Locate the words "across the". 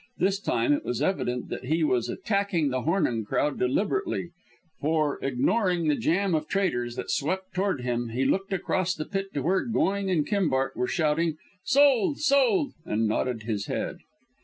8.51-9.05